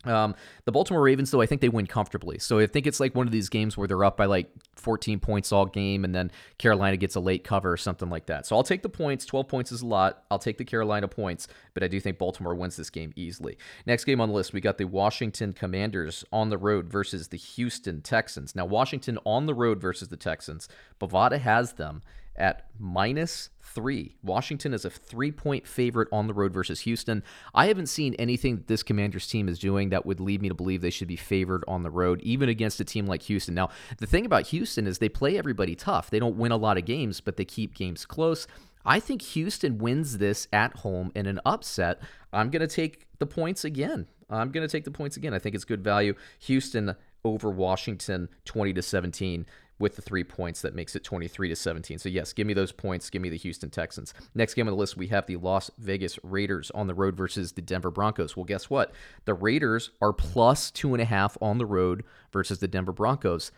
Um, 0.05 0.35
the 0.65 0.73
Baltimore 0.73 1.03
Ravens, 1.03 1.31
though, 1.31 1.41
I 1.41 1.47
think 1.47 1.61
they 1.61 1.69
win 1.69 1.87
comfortably. 1.87 2.39
So 2.39 2.59
I 2.61 2.67
think 2.67 2.87
it's 2.87 3.01
like 3.01 3.15
one 3.15 3.27
of 3.27 3.33
these 3.33 3.49
games 3.49 3.77
where 3.77 3.89
they're 3.89 4.05
up 4.05 4.17
by 4.17 4.27
like 4.27 4.49
14 4.77 5.19
points 5.19 5.51
all 5.51 5.67
game, 5.67 6.05
and 6.05 6.15
then 6.15 6.31
Carolina 6.59 6.97
gets 6.97 7.17
a 7.17 7.21
late 7.21 7.43
cover 7.43 7.73
or 7.73 7.77
something 7.77 8.09
like 8.09 8.27
that. 8.27 8.47
So 8.47 8.57
I'll 8.57 8.63
take 8.63 8.83
the 8.83 8.89
points. 8.89 9.25
12 9.25 9.49
points 9.49 9.73
is 9.73 9.83
a 9.83 9.87
lot. 9.87 10.25
I'll 10.31 10.39
take 10.39 10.59
the 10.59 10.65
Carolina 10.65 11.09
points, 11.09 11.49
but 11.75 11.83
I 11.83 11.89
do 11.89 11.99
think 11.99 12.19
Baltimore 12.19 12.55
wins 12.55 12.77
this 12.77 12.91
game 12.91 13.13
easily. 13.17 13.59
Next 13.85 14.05
game 14.05 14.21
on 14.21 14.29
the 14.29 14.35
list, 14.35 14.53
we 14.53 14.61
got 14.61 14.79
the 14.79 14.85
Washington 14.85 15.53
Commanders 15.53 16.25
on 16.33 16.51
the 16.51 16.59
road 16.59 16.87
versus 16.89 17.29
the 17.29 17.39
Houston 17.39 18.01
Texans. 18.01 18.55
Now, 18.55 18.65
Washington 18.65 19.19
on 19.25 19.47
the 19.47 19.55
road 19.55 19.81
versus 19.81 20.09
the 20.09 20.17
Texans. 20.17 20.69
Bovada 21.01 21.41
has 21.41 21.73
them 21.75 22.03
at 22.39 22.67
minus 22.79 23.51
three. 23.61 24.17
Washington 24.23 24.73
is 24.73 24.85
a 24.85 24.91
three 24.91 25.31
point 25.31 25.67
favorite 25.67 26.09
on 26.11 26.27
the 26.27 26.35
road 26.35 26.53
versus 26.53 26.81
Houston. 26.81 27.23
I 27.55 27.67
haven't 27.67 27.87
seen 27.87 28.15
anything 28.15 28.57
that 28.57 28.67
this 28.67 28.83
Commanders 28.83 29.27
team 29.27 29.49
is 29.49 29.59
doing 29.59 29.91
that 29.91 30.07
would 30.07 30.21
lead 30.21 30.41
me 30.41 30.49
to 30.49 30.55
believe 30.55 30.81
they 30.81 30.91
should 30.91 31.09
be 31.09 31.17
favored 31.17 31.65
on 31.69 31.83
the 31.83 31.91
road, 31.91 32.21
even 32.23 32.49
against 32.49 32.81
a 32.81 32.85
team 32.85 33.07
like 33.07 33.23
Houston. 33.23 33.55
Now, 33.55 33.71
the 33.99 34.07
thing 34.07 34.25
about 34.25 34.49
Houston 34.49 34.87
is 34.87 34.99
they 34.99 35.09
play 35.09 35.37
everybody 35.37 35.75
tough. 35.75 36.11
They 36.11 36.19
don't 36.19 36.37
win 36.37 36.53
a 36.53 36.57
lot 36.57 36.79
of 36.79 36.85
games, 36.85 37.21
but 37.21 37.37
they 37.37 37.45
keep 37.45 37.75
games 37.75 38.07
close. 38.07 38.47
I 38.85 39.01
think 39.01 39.21
Houston 39.23 39.79
wins 39.79 40.19
this 40.19 40.47
at 40.53 40.77
home 40.79 41.11
in 41.15 41.27
an 41.27 41.41
upset. 41.45 42.01
I'm 42.33 42.51
going 42.51 42.67
to 42.67 42.73
take 42.73 43.07
the 43.19 43.27
points 43.27 43.65
again. 43.65 44.07
I'm 44.31 44.51
going 44.51 44.67
to 44.67 44.71
take 44.71 44.85
the 44.85 44.91
points 44.91 45.17
again. 45.17 45.35
I 45.35 45.39
think 45.39 45.55
it's 45.55 45.65
good 45.65 45.83
value. 45.83 46.15
Houston 46.41 46.95
over 47.25 47.51
Washington 47.51 48.29
20 48.45 48.73
to 48.75 48.83
17 48.83 49.47
with 49.79 49.97
the 49.97 50.03
three 50.03 50.25
points 50.25 50.63
that 50.63 50.75
makes 50.75 50.97
it 50.97 51.05
23 51.05 51.49
to 51.49 51.57
17. 51.57 51.99
So 51.99 52.09
yes, 52.09 52.33
give 52.33 52.47
me 52.47 52.55
those 52.55 52.73
points. 52.73 53.11
Give 53.11 53.21
me 53.21 53.29
the 53.29 53.37
Houston 53.37 53.71
Texans. 53.71 54.15
Next 54.35 54.55
game 54.55 54.67
on 54.67 54.73
the 54.73 54.79
list, 54.79 54.97
we 54.97 55.09
have 55.09 55.27
the 55.27 55.37
Las 55.37 55.71
Vegas 55.79 56.19
Raiders 56.23 56.71
on 56.73 56.87
the 56.87 56.95
road 56.95 57.17
versus 57.17 57.53
the 57.53 57.63
Denver 57.63 57.91
Broncos. 57.91 58.37
Well, 58.37 58.45
guess 58.45 58.71
what? 58.71 58.93
The 59.27 59.35
Raiders 59.35 59.91
are 60.01 60.13
plus 60.13 60.71
two 60.71 60.95
and 60.95 61.03
a 61.03 61.07
half 61.07 61.37
on 61.41 61.59
the 61.59 61.67
road 61.67 62.05
versus 62.33 62.59
the 62.59 62.69
Denver 62.69 62.93
Broncos. 62.93 63.53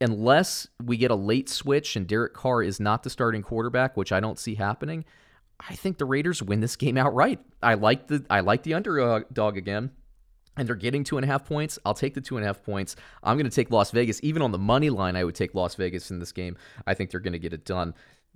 Unless 0.00 0.68
we 0.82 0.96
get 0.96 1.10
a 1.10 1.16
late 1.16 1.48
switch 1.48 1.96
and 1.96 2.06
Derek 2.06 2.34
Carr 2.34 2.62
is 2.62 2.78
not 2.78 3.02
the 3.02 3.10
starting 3.10 3.42
quarterback, 3.42 3.96
which 3.96 4.12
I 4.12 4.20
don't 4.20 4.38
see 4.38 4.54
happening, 4.54 5.04
I 5.58 5.74
think 5.74 5.98
the 5.98 6.04
Raiders 6.04 6.40
win 6.40 6.60
this 6.60 6.76
game 6.76 6.96
outright. 6.96 7.40
I 7.60 7.74
like 7.74 8.06
the 8.06 8.24
I 8.30 8.40
like 8.40 8.62
the 8.62 8.74
underdog 8.74 9.56
again 9.56 9.90
and 10.58 10.68
they're 10.68 10.76
getting 10.76 11.04
two 11.04 11.16
and 11.16 11.24
a 11.24 11.28
half 11.28 11.46
points, 11.46 11.78
I'll 11.84 11.94
take 11.94 12.14
the 12.14 12.20
two 12.20 12.36
and 12.36 12.44
a 12.44 12.46
half 12.46 12.62
points. 12.62 12.96
I'm 13.22 13.36
going 13.36 13.48
to 13.48 13.54
take 13.54 13.70
Las 13.70 13.90
Vegas. 13.92 14.20
Even 14.22 14.42
on 14.42 14.52
the 14.52 14.58
money 14.58 14.90
line, 14.90 15.16
I 15.16 15.24
would 15.24 15.34
take 15.34 15.54
Las 15.54 15.76
Vegas 15.76 16.10
in 16.10 16.18
this 16.18 16.32
game. 16.32 16.56
I 16.86 16.94
think 16.94 17.10
they're 17.10 17.20
going 17.20 17.32
to 17.32 17.38
get 17.38 17.52
it 17.52 17.64
done. 17.64 17.94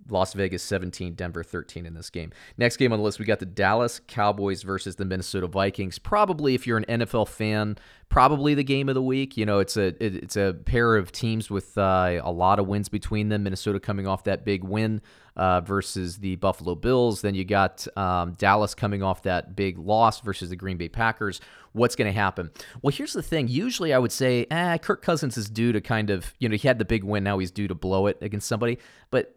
Las 0.08 0.32
Vegas 0.34 0.62
17, 0.62 1.14
Denver 1.14 1.42
13 1.42 1.86
in 1.86 1.94
this 1.94 2.10
game. 2.10 2.32
Next 2.56 2.76
game 2.76 2.92
on 2.92 2.98
the 2.98 3.04
list, 3.04 3.18
we 3.18 3.24
got 3.24 3.38
the 3.38 3.46
Dallas 3.46 4.00
Cowboys 4.06 4.62
versus 4.62 4.96
the 4.96 5.04
Minnesota 5.04 5.46
Vikings. 5.46 5.98
Probably, 5.98 6.54
if 6.54 6.66
you're 6.66 6.78
an 6.78 6.84
NFL 6.84 7.28
fan, 7.28 7.76
probably 8.08 8.54
the 8.54 8.64
game 8.64 8.88
of 8.88 8.94
the 8.94 9.02
week. 9.02 9.36
You 9.36 9.46
know, 9.46 9.58
it's 9.58 9.76
a 9.76 9.94
it's 10.04 10.36
a 10.36 10.54
pair 10.64 10.96
of 10.96 11.12
teams 11.12 11.50
with 11.50 11.76
uh, 11.78 12.20
a 12.22 12.30
lot 12.30 12.58
of 12.58 12.66
wins 12.68 12.88
between 12.88 13.28
them. 13.28 13.44
Minnesota 13.44 13.80
coming 13.80 14.06
off 14.06 14.24
that 14.24 14.44
big 14.44 14.64
win 14.64 15.00
uh, 15.36 15.60
versus 15.62 16.18
the 16.18 16.36
Buffalo 16.36 16.74
Bills. 16.74 17.22
Then 17.22 17.34
you 17.34 17.44
got 17.44 17.86
um, 17.96 18.34
Dallas 18.34 18.74
coming 18.74 19.02
off 19.02 19.22
that 19.22 19.56
big 19.56 19.78
loss 19.78 20.20
versus 20.20 20.50
the 20.50 20.56
Green 20.56 20.76
Bay 20.76 20.88
Packers. 20.88 21.40
What's 21.72 21.96
going 21.96 22.12
to 22.12 22.18
happen? 22.18 22.50
Well, 22.82 22.92
here's 22.94 23.14
the 23.14 23.22
thing. 23.22 23.48
Usually, 23.48 23.94
I 23.94 23.98
would 23.98 24.12
say, 24.12 24.46
eh, 24.50 24.76
Kirk 24.78 25.00
Cousins 25.00 25.38
is 25.38 25.48
due 25.48 25.72
to 25.72 25.80
kind 25.80 26.10
of, 26.10 26.34
you 26.38 26.48
know, 26.48 26.56
he 26.56 26.68
had 26.68 26.78
the 26.78 26.84
big 26.84 27.02
win. 27.02 27.24
Now 27.24 27.38
he's 27.38 27.50
due 27.50 27.66
to 27.66 27.74
blow 27.74 28.06
it 28.08 28.18
against 28.20 28.46
somebody. 28.46 28.78
But 29.10 29.34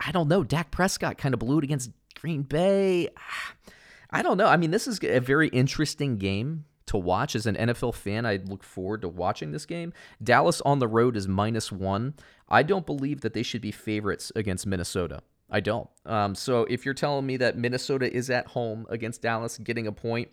I 0.00 0.12
don't 0.12 0.28
know. 0.28 0.44
Dak 0.44 0.70
Prescott 0.70 1.18
kind 1.18 1.34
of 1.34 1.40
blew 1.40 1.58
it 1.58 1.64
against 1.64 1.90
Green 2.14 2.42
Bay. 2.42 3.08
I 4.10 4.22
don't 4.22 4.38
know. 4.38 4.46
I 4.46 4.56
mean, 4.56 4.70
this 4.70 4.86
is 4.86 5.00
a 5.02 5.18
very 5.18 5.48
interesting 5.48 6.16
game 6.16 6.64
to 6.86 6.96
watch. 6.96 7.36
As 7.36 7.46
an 7.46 7.56
NFL 7.56 7.94
fan, 7.94 8.24
I 8.24 8.36
look 8.36 8.64
forward 8.64 9.02
to 9.02 9.08
watching 9.08 9.52
this 9.52 9.66
game. 9.66 9.92
Dallas 10.22 10.62
on 10.62 10.78
the 10.78 10.88
road 10.88 11.16
is 11.16 11.28
minus 11.28 11.70
one. 11.70 12.14
I 12.48 12.62
don't 12.62 12.86
believe 12.86 13.20
that 13.20 13.34
they 13.34 13.42
should 13.42 13.60
be 13.60 13.70
favorites 13.70 14.32
against 14.34 14.66
Minnesota. 14.66 15.20
I 15.50 15.60
don't. 15.60 15.88
Um, 16.04 16.34
so 16.34 16.64
if 16.64 16.84
you're 16.84 16.94
telling 16.94 17.26
me 17.26 17.36
that 17.38 17.56
Minnesota 17.56 18.12
is 18.12 18.30
at 18.30 18.48
home 18.48 18.86
against 18.90 19.22
Dallas 19.22 19.58
getting 19.58 19.86
a 19.86 19.92
point, 19.92 20.28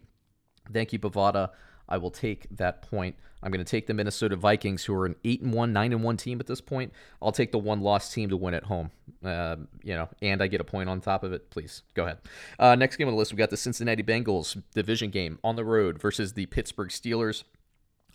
thank 0.71 0.93
you, 0.93 0.99
Bovada. 0.99 1.49
I 1.87 1.97
will 1.97 2.11
take 2.11 2.47
that 2.57 2.81
point. 2.81 3.15
I'm 3.43 3.51
going 3.51 3.63
to 3.63 3.69
take 3.69 3.85
the 3.85 3.93
Minnesota 3.93 4.35
Vikings, 4.35 4.83
who 4.85 4.95
are 4.95 5.05
an 5.05 5.15
eight 5.23 5.41
and 5.41 5.53
one, 5.53 5.71
nine 5.71 5.93
and 5.93 6.03
one 6.03 6.17
team 6.17 6.39
at 6.39 6.47
this 6.47 6.61
point. 6.61 6.91
I'll 7.21 7.31
take 7.31 7.51
the 7.51 7.59
one 7.59 7.81
loss 7.81 8.11
team 8.11 8.29
to 8.29 8.37
win 8.37 8.55
at 8.55 8.63
home. 8.63 8.89
Uh, 9.23 9.57
you 9.83 9.93
know, 9.93 10.09
and 10.21 10.41
I 10.41 10.47
get 10.47 10.61
a 10.61 10.63
point 10.63 10.89
on 10.89 10.99
top 10.99 11.23
of 11.23 11.31
it. 11.31 11.51
Please 11.51 11.83
go 11.93 12.05
ahead. 12.05 12.17
Uh, 12.57 12.73
next 12.75 12.95
game 12.95 13.07
on 13.07 13.13
the 13.13 13.19
list, 13.19 13.33
we 13.33 13.37
got 13.37 13.51
the 13.51 13.57
Cincinnati 13.57 14.01
Bengals 14.01 14.61
division 14.73 15.11
game 15.11 15.37
on 15.43 15.55
the 15.55 15.63
road 15.63 16.01
versus 16.01 16.33
the 16.33 16.47
Pittsburgh 16.47 16.89
Steelers. 16.89 17.43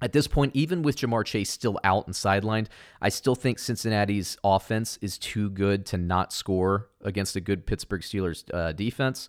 At 0.02 0.12
this 0.12 0.26
point, 0.26 0.56
even 0.56 0.82
with 0.82 0.96
Ja'Marr 0.96 1.26
Chase 1.26 1.50
still 1.50 1.78
out 1.84 2.06
and 2.06 2.14
sidelined, 2.14 2.68
I 3.02 3.10
still 3.10 3.34
think 3.34 3.58
Cincinnati's 3.58 4.38
offense 4.42 4.98
is 5.02 5.18
too 5.18 5.50
good 5.50 5.84
to 5.86 5.98
not 5.98 6.32
score 6.32 6.88
against 7.02 7.36
a 7.36 7.40
good 7.40 7.66
Pittsburgh 7.66 8.00
Steelers 8.00 8.42
uh, 8.52 8.72
defense. 8.72 9.28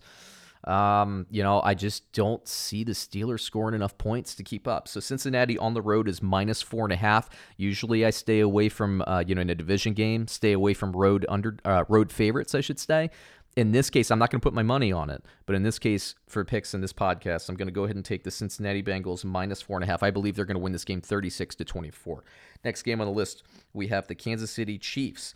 Um, 0.64 1.26
you 1.30 1.42
know, 1.42 1.60
I 1.62 1.74
just 1.74 2.12
don't 2.12 2.46
see 2.46 2.84
the 2.84 2.92
Steelers 2.92 3.40
scoring 3.40 3.74
enough 3.74 3.98
points 3.98 4.34
to 4.36 4.44
keep 4.44 4.68
up. 4.68 4.86
So 4.86 5.00
Cincinnati 5.00 5.58
on 5.58 5.74
the 5.74 5.82
road 5.82 6.08
is 6.08 6.22
minus 6.22 6.62
four 6.62 6.84
and 6.84 6.92
a 6.92 6.96
half. 6.96 7.28
Usually, 7.56 8.06
I 8.06 8.10
stay 8.10 8.40
away 8.40 8.68
from 8.68 9.02
uh, 9.06 9.24
you 9.26 9.34
know 9.34 9.40
in 9.40 9.50
a 9.50 9.54
division 9.54 9.94
game, 9.94 10.28
stay 10.28 10.52
away 10.52 10.74
from 10.74 10.92
road 10.92 11.26
under 11.28 11.56
uh, 11.64 11.84
road 11.88 12.12
favorites, 12.12 12.54
I 12.54 12.60
should 12.60 12.78
say. 12.78 13.10
In 13.54 13.72
this 13.72 13.90
case, 13.90 14.10
I'm 14.10 14.18
not 14.18 14.30
going 14.30 14.40
to 14.40 14.44
put 14.44 14.54
my 14.54 14.62
money 14.62 14.92
on 14.92 15.10
it, 15.10 15.26
but 15.44 15.54
in 15.54 15.62
this 15.62 15.78
case, 15.78 16.14
for 16.26 16.42
picks 16.42 16.72
in 16.72 16.80
this 16.80 16.94
podcast, 16.94 17.50
I'm 17.50 17.56
going 17.56 17.68
to 17.68 17.72
go 17.72 17.84
ahead 17.84 17.96
and 17.96 18.04
take 18.04 18.24
the 18.24 18.30
Cincinnati 18.30 18.82
Bengals 18.82 19.26
minus 19.26 19.60
four 19.60 19.76
and 19.76 19.84
a 19.84 19.86
half. 19.86 20.02
I 20.02 20.10
believe 20.10 20.36
they're 20.36 20.46
going 20.46 20.54
to 20.54 20.62
win 20.62 20.72
this 20.72 20.86
game 20.86 21.02
36 21.02 21.56
to 21.56 21.64
24. 21.66 22.24
Next 22.64 22.82
game 22.82 23.02
on 23.02 23.06
the 23.06 23.12
list, 23.12 23.42
we 23.74 23.88
have 23.88 24.06
the 24.06 24.14
Kansas 24.14 24.50
City 24.50 24.78
Chiefs. 24.78 25.34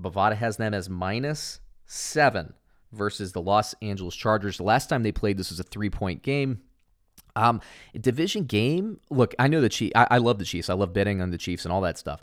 Bovada 0.00 0.36
has 0.36 0.58
them 0.58 0.74
as 0.74 0.88
minus 0.88 1.58
seven 1.86 2.52
versus 2.96 3.32
the 3.32 3.40
Los 3.40 3.74
Angeles 3.82 4.14
Chargers. 4.14 4.56
The 4.56 4.64
last 4.64 4.88
time 4.88 5.02
they 5.02 5.12
played, 5.12 5.36
this 5.36 5.50
was 5.50 5.60
a 5.60 5.64
three 5.64 5.90
point 5.90 6.22
game. 6.22 6.60
Um, 7.34 7.60
division 8.00 8.44
game. 8.44 8.98
Look, 9.10 9.34
I 9.38 9.48
know 9.48 9.60
the 9.60 9.68
Chiefs. 9.68 9.92
I, 9.94 10.06
I 10.12 10.18
love 10.18 10.38
the 10.38 10.44
Chiefs. 10.44 10.70
I 10.70 10.74
love 10.74 10.92
betting 10.92 11.20
on 11.20 11.30
the 11.30 11.38
Chiefs 11.38 11.64
and 11.64 11.72
all 11.72 11.82
that 11.82 11.98
stuff. 11.98 12.20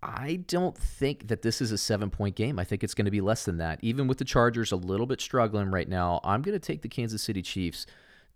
I 0.00 0.44
don't 0.46 0.78
think 0.78 1.26
that 1.26 1.42
this 1.42 1.60
is 1.60 1.72
a 1.72 1.78
seven 1.78 2.08
point 2.08 2.36
game. 2.36 2.58
I 2.58 2.64
think 2.64 2.84
it's 2.84 2.94
going 2.94 3.06
to 3.06 3.10
be 3.10 3.20
less 3.20 3.44
than 3.44 3.58
that. 3.58 3.80
Even 3.82 4.06
with 4.06 4.18
the 4.18 4.24
Chargers 4.24 4.70
a 4.70 4.76
little 4.76 5.06
bit 5.06 5.20
struggling 5.20 5.70
right 5.70 5.88
now, 5.88 6.20
I'm 6.22 6.42
going 6.42 6.58
to 6.58 6.64
take 6.64 6.82
the 6.82 6.88
Kansas 6.88 7.22
City 7.22 7.42
Chiefs 7.42 7.84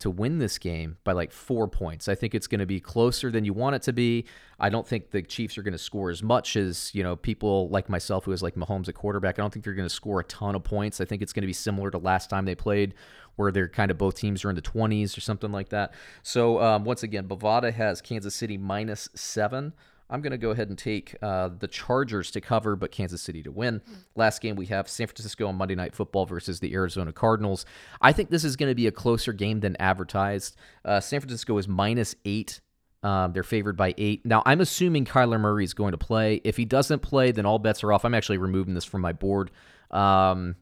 to 0.02 0.10
win 0.10 0.38
this 0.38 0.58
game 0.58 0.98
by 1.04 1.12
like 1.12 1.32
four 1.32 1.68
points. 1.68 2.08
I 2.08 2.14
think 2.14 2.34
it's 2.34 2.46
going 2.46 2.58
to 2.58 2.66
be 2.66 2.80
closer 2.80 3.30
than 3.30 3.44
you 3.44 3.52
want 3.52 3.76
it 3.76 3.82
to 3.82 3.92
be. 3.92 4.26
I 4.58 4.68
don't 4.68 4.86
think 4.86 5.10
the 5.10 5.22
Chiefs 5.22 5.56
are 5.56 5.62
going 5.62 5.72
to 5.72 5.78
score 5.78 6.10
as 6.10 6.22
much 6.22 6.56
as, 6.56 6.94
you 6.94 7.02
know, 7.02 7.16
people 7.16 7.68
like 7.68 7.88
myself 7.88 8.24
who 8.24 8.32
is 8.32 8.42
like 8.42 8.54
Mahomes 8.54 8.88
at 8.88 8.94
quarterback. 8.94 9.38
I 9.38 9.42
don't 9.42 9.52
think 9.52 9.64
they're 9.64 9.74
going 9.74 9.88
to 9.88 9.94
score 9.94 10.20
a 10.20 10.24
ton 10.24 10.54
of 10.54 10.64
points. 10.64 11.00
I 11.00 11.04
think 11.04 11.22
it's 11.22 11.32
going 11.32 11.42
to 11.42 11.46
be 11.46 11.52
similar 11.52 11.90
to 11.90 11.98
last 11.98 12.30
time 12.30 12.44
they 12.44 12.54
played 12.54 12.94
where 13.36 13.50
they're 13.50 13.68
kind 13.68 13.90
of 13.90 13.98
both 13.98 14.14
teams 14.14 14.44
are 14.44 14.50
in 14.50 14.56
the 14.56 14.62
20s 14.62 15.16
or 15.16 15.20
something 15.20 15.52
like 15.52 15.70
that. 15.70 15.94
So 16.22 16.60
um, 16.60 16.84
once 16.84 17.02
again, 17.02 17.26
Bovada 17.26 17.72
has 17.72 18.00
Kansas 18.00 18.34
City 18.34 18.58
minus 18.58 19.08
seven. 19.14 19.72
I'm 20.12 20.20
going 20.20 20.32
to 20.32 20.38
go 20.38 20.50
ahead 20.50 20.68
and 20.68 20.76
take 20.76 21.16
uh, 21.22 21.48
the 21.58 21.66
Chargers 21.66 22.30
to 22.32 22.40
cover, 22.40 22.76
but 22.76 22.92
Kansas 22.92 23.22
City 23.22 23.42
to 23.44 23.50
win. 23.50 23.80
Last 24.14 24.42
game 24.42 24.56
we 24.56 24.66
have 24.66 24.88
San 24.88 25.06
Francisco 25.06 25.46
on 25.46 25.56
Monday 25.56 25.74
Night 25.74 25.94
Football 25.94 26.26
versus 26.26 26.60
the 26.60 26.74
Arizona 26.74 27.12
Cardinals. 27.12 27.64
I 28.00 28.12
think 28.12 28.28
this 28.28 28.44
is 28.44 28.54
going 28.54 28.70
to 28.70 28.74
be 28.74 28.86
a 28.86 28.92
closer 28.92 29.32
game 29.32 29.60
than 29.60 29.74
advertised. 29.80 30.56
Uh, 30.84 31.00
San 31.00 31.20
Francisco 31.20 31.56
is 31.56 31.66
minus 31.66 32.14
eight. 32.26 32.60
Um, 33.02 33.32
they're 33.32 33.42
favored 33.42 33.76
by 33.76 33.94
eight. 33.96 34.24
Now, 34.26 34.42
I'm 34.44 34.60
assuming 34.60 35.06
Kyler 35.06 35.40
Murray 35.40 35.64
is 35.64 35.74
going 35.74 35.92
to 35.92 35.98
play. 35.98 36.40
If 36.44 36.56
he 36.58 36.66
doesn't 36.66 37.00
play, 37.00 37.32
then 37.32 37.46
all 37.46 37.58
bets 37.58 37.82
are 37.82 37.92
off. 37.92 38.04
I'm 38.04 38.14
actually 38.14 38.38
removing 38.38 38.74
this 38.74 38.84
from 38.84 39.00
my 39.00 39.12
board. 39.12 39.50
Um, 39.90 40.56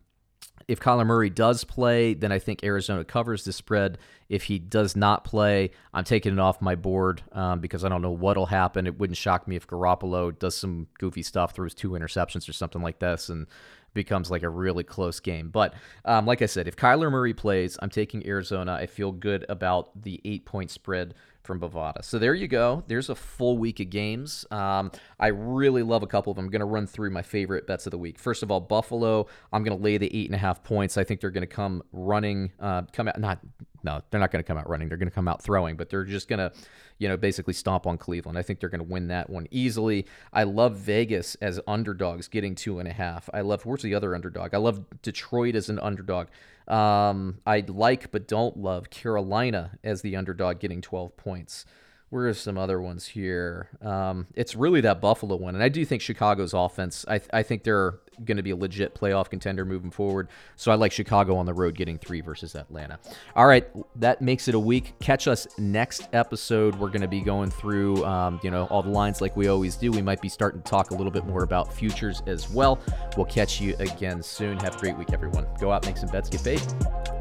if 0.70 0.78
Kyler 0.78 1.04
Murray 1.04 1.30
does 1.30 1.64
play, 1.64 2.14
then 2.14 2.30
I 2.30 2.38
think 2.38 2.62
Arizona 2.62 3.04
covers 3.04 3.42
the 3.42 3.52
spread. 3.52 3.98
If 4.28 4.44
he 4.44 4.60
does 4.60 4.94
not 4.94 5.24
play, 5.24 5.72
I'm 5.92 6.04
taking 6.04 6.32
it 6.32 6.38
off 6.38 6.62
my 6.62 6.76
board 6.76 7.24
um, 7.32 7.58
because 7.58 7.84
I 7.84 7.88
don't 7.88 8.02
know 8.02 8.12
what'll 8.12 8.46
happen. 8.46 8.86
It 8.86 8.96
wouldn't 8.96 9.16
shock 9.16 9.48
me 9.48 9.56
if 9.56 9.66
Garoppolo 9.66 10.38
does 10.38 10.54
some 10.54 10.86
goofy 11.00 11.24
stuff, 11.24 11.56
throws 11.56 11.74
two 11.74 11.90
interceptions 11.90 12.48
or 12.48 12.52
something 12.52 12.82
like 12.82 13.00
this, 13.00 13.30
and 13.30 13.48
becomes 13.94 14.30
like 14.30 14.44
a 14.44 14.48
really 14.48 14.84
close 14.84 15.18
game. 15.18 15.50
But 15.50 15.74
um, 16.04 16.24
like 16.24 16.40
I 16.40 16.46
said, 16.46 16.68
if 16.68 16.76
Kyler 16.76 17.10
Murray 17.10 17.34
plays, 17.34 17.76
I'm 17.82 17.90
taking 17.90 18.24
Arizona. 18.24 18.74
I 18.74 18.86
feel 18.86 19.10
good 19.10 19.44
about 19.48 20.00
the 20.00 20.20
eight 20.24 20.44
point 20.44 20.70
spread 20.70 21.14
from 21.42 21.60
Bovada. 21.60 22.04
So 22.04 22.18
there 22.18 22.34
you 22.34 22.48
go. 22.48 22.84
There's 22.86 23.08
a 23.08 23.14
full 23.14 23.58
week 23.58 23.80
of 23.80 23.90
games. 23.90 24.44
Um, 24.50 24.90
I 25.18 25.28
really 25.28 25.82
love 25.82 26.02
a 26.02 26.06
couple 26.06 26.30
of 26.30 26.36
them. 26.36 26.46
I'm 26.46 26.50
going 26.50 26.60
to 26.60 26.66
run 26.66 26.86
through 26.86 27.10
my 27.10 27.22
favorite 27.22 27.66
bets 27.66 27.86
of 27.86 27.90
the 27.90 27.98
week. 27.98 28.18
First 28.18 28.42
of 28.42 28.50
all, 28.50 28.60
Buffalo. 28.60 29.26
I'm 29.52 29.62
going 29.64 29.76
to 29.76 29.82
lay 29.82 29.96
the 29.96 30.14
eight 30.14 30.26
and 30.26 30.34
a 30.34 30.38
half 30.38 30.62
points. 30.62 30.98
I 30.98 31.04
think 31.04 31.20
they're 31.20 31.30
going 31.30 31.42
to 31.42 31.46
come 31.46 31.82
running, 31.92 32.52
uh, 32.60 32.82
come 32.92 33.08
out. 33.08 33.18
Not 33.18 33.40
no, 33.82 34.02
they're 34.10 34.20
not 34.20 34.30
going 34.30 34.42
to 34.42 34.46
come 34.46 34.58
out 34.58 34.68
running. 34.68 34.88
They're 34.88 34.98
going 34.98 35.08
to 35.08 35.14
come 35.14 35.28
out 35.28 35.42
throwing, 35.42 35.76
but 35.76 35.88
they're 35.88 36.04
just 36.04 36.28
going 36.28 36.38
to, 36.38 36.52
you 36.98 37.08
know, 37.08 37.16
basically 37.16 37.54
stomp 37.54 37.86
on 37.86 37.98
Cleveland. 37.98 38.38
I 38.38 38.42
think 38.42 38.60
they're 38.60 38.68
going 38.68 38.84
to 38.84 38.90
win 38.90 39.08
that 39.08 39.30
one 39.30 39.46
easily. 39.50 40.06
I 40.32 40.44
love 40.44 40.76
Vegas 40.76 41.34
as 41.36 41.60
underdogs 41.66 42.28
getting 42.28 42.54
two 42.54 42.78
and 42.78 42.88
a 42.88 42.92
half. 42.92 43.30
I 43.32 43.40
love 43.40 43.64
where's 43.64 43.82
the 43.82 43.94
other 43.94 44.14
underdog? 44.14 44.54
I 44.54 44.58
love 44.58 44.84
Detroit 45.02 45.54
as 45.54 45.68
an 45.68 45.78
underdog. 45.78 46.28
Um, 46.68 47.38
I 47.46 47.64
like 47.66 48.10
but 48.12 48.28
don't 48.28 48.56
love 48.56 48.90
Carolina 48.90 49.78
as 49.82 50.02
the 50.02 50.16
underdog 50.16 50.60
getting 50.60 50.80
12 50.80 51.16
points. 51.16 51.64
Where 52.10 52.26
are 52.26 52.34
some 52.34 52.58
other 52.58 52.80
ones 52.80 53.06
here? 53.06 53.68
Um, 53.80 54.26
it's 54.34 54.56
really 54.56 54.80
that 54.80 55.00
Buffalo 55.00 55.36
one, 55.36 55.54
and 55.54 55.62
I 55.62 55.68
do 55.68 55.84
think 55.84 56.02
Chicago's 56.02 56.52
offense. 56.52 57.04
I, 57.06 57.18
th- 57.18 57.30
I 57.32 57.44
think 57.44 57.62
they're 57.62 58.00
going 58.24 58.36
to 58.36 58.42
be 58.42 58.50
a 58.50 58.56
legit 58.56 58.94
playoff 58.94 59.30
contender 59.30 59.64
moving 59.64 59.92
forward. 59.92 60.28
So 60.56 60.72
I 60.72 60.74
like 60.74 60.90
Chicago 60.90 61.36
on 61.36 61.46
the 61.46 61.54
road 61.54 61.76
getting 61.76 61.98
three 61.98 62.20
versus 62.20 62.56
Atlanta. 62.56 62.98
All 63.36 63.46
right, 63.46 63.66
that 63.96 64.20
makes 64.20 64.48
it 64.48 64.56
a 64.56 64.58
week. 64.58 64.98
Catch 64.98 65.28
us 65.28 65.46
next 65.56 66.08
episode. 66.12 66.74
We're 66.74 66.88
going 66.88 67.00
to 67.02 67.08
be 67.08 67.20
going 67.20 67.50
through, 67.50 68.04
um, 68.04 68.40
you 68.42 68.50
know, 68.50 68.66
all 68.66 68.82
the 68.82 68.90
lines 68.90 69.20
like 69.20 69.36
we 69.36 69.46
always 69.46 69.76
do. 69.76 69.92
We 69.92 70.02
might 70.02 70.20
be 70.20 70.28
starting 70.28 70.62
to 70.62 70.68
talk 70.68 70.90
a 70.90 70.94
little 70.94 71.12
bit 71.12 71.26
more 71.26 71.44
about 71.44 71.72
futures 71.72 72.22
as 72.26 72.50
well. 72.50 72.80
We'll 73.16 73.26
catch 73.26 73.60
you 73.60 73.76
again 73.78 74.20
soon. 74.22 74.58
Have 74.58 74.76
a 74.76 74.78
great 74.80 74.98
week, 74.98 75.12
everyone. 75.12 75.46
Go 75.60 75.70
out, 75.70 75.86
make 75.86 75.96
some 75.96 76.10
bets, 76.10 76.28
get 76.28 76.42
paid. 76.42 77.19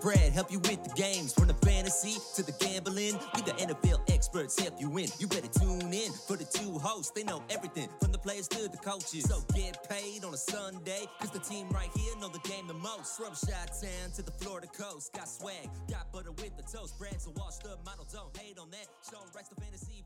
Brad 0.00 0.32
help 0.32 0.50
you 0.50 0.58
with 0.60 0.84
the 0.84 0.94
games. 0.94 1.32
From 1.32 1.48
the 1.48 1.54
fantasy 1.54 2.18
to 2.36 2.42
the 2.42 2.52
gambling, 2.58 3.18
we 3.34 3.42
the 3.42 3.52
NFL 3.52 4.00
experts 4.12 4.58
help 4.58 4.80
you 4.80 4.88
win. 4.88 5.08
You 5.18 5.26
better 5.26 5.48
tune 5.48 5.92
in 5.92 6.12
for 6.26 6.36
the 6.36 6.44
two 6.44 6.78
hosts. 6.78 7.12
They 7.14 7.24
know 7.24 7.42
everything 7.50 7.88
from 8.00 8.12
the 8.12 8.18
players 8.18 8.48
to 8.48 8.68
the 8.68 8.78
coaches. 8.78 9.24
So 9.24 9.42
get 9.54 9.88
paid 9.88 10.24
on 10.24 10.34
a 10.34 10.36
Sunday, 10.36 11.06
cause 11.20 11.30
the 11.30 11.40
team 11.40 11.68
right 11.70 11.90
here 11.96 12.14
know 12.20 12.28
the 12.28 12.46
game 12.48 12.66
the 12.66 12.74
most. 12.74 13.16
From 13.16 13.34
Shot 13.34 13.70
to 14.14 14.22
the 14.22 14.32
Florida 14.32 14.68
coast, 14.68 15.12
got 15.14 15.28
swag, 15.28 15.68
got 15.90 16.12
butter 16.12 16.32
with 16.32 16.56
the 16.56 16.62
toast. 16.62 16.98
Brad's 16.98 17.26
a 17.26 17.30
washed 17.30 17.66
up 17.66 17.84
model, 17.84 18.06
don't 18.12 18.36
hate 18.36 18.58
on 18.58 18.70
that. 18.70 18.86
Sean 19.08 19.26
writes 19.34 19.48
the 19.48 19.60
fantasy. 19.60 19.98